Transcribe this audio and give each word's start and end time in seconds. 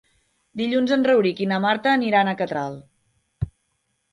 Dilluns 0.61 0.93
en 0.95 1.03
Rauric 1.09 1.43
i 1.45 1.47
na 1.51 1.59
Marta 1.67 1.93
aniran 1.99 2.33
a 2.33 2.35
Catral. 2.41 2.81